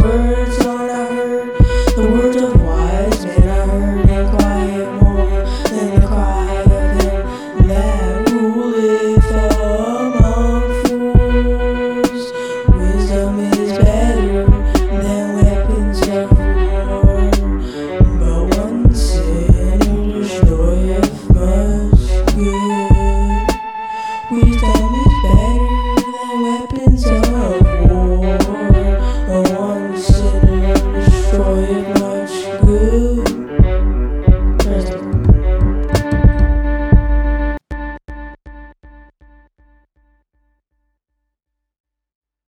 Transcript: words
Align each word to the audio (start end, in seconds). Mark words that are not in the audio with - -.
words 0.00 0.65